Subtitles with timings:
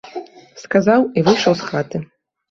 [0.61, 1.97] Сказаў і выйшаў з хаты.